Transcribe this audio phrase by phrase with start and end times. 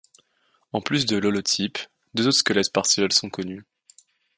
[0.73, 1.77] En plus de l'holotype,
[2.15, 3.63] deux autres squelettes partiels sont connus.